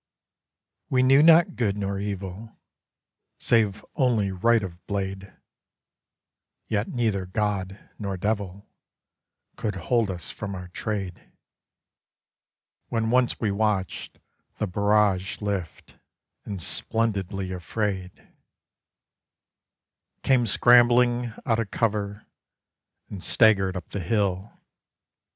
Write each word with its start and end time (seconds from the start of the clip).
_We 0.89 1.03
knew 1.03 1.21
not 1.21 1.55
good 1.55 1.77
nor 1.77 1.99
evil, 1.99 2.57
Save 3.37 3.85
only 3.93 4.31
right 4.31 4.63
of 4.63 4.83
blade; 4.87 5.31
Yet 6.67 6.87
neither 6.87 7.27
god 7.27 7.77
nor 7.99 8.17
devil 8.17 8.67
Could 9.57 9.75
hold 9.75 10.09
us 10.09 10.31
from 10.31 10.55
our 10.55 10.69
trade, 10.69 11.31
When 12.87 13.11
once 13.11 13.39
we 13.39 13.51
watched 13.51 14.17
the 14.57 14.65
barrage 14.65 15.39
lift, 15.39 15.99
and 16.45 16.59
splendidly 16.59 17.51
afraid 17.51 18.27
Came 20.23 20.47
scrambling 20.47 21.31
out 21.45 21.59
of 21.59 21.69
cover, 21.69 22.25
And 23.11 23.23
staggered 23.23 23.75
up 23.77 23.89
the 23.89 23.99
hill.... 23.99 24.51